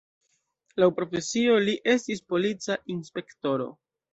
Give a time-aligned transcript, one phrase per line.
[0.83, 3.71] Laŭ profesio li estis polica inspektoro.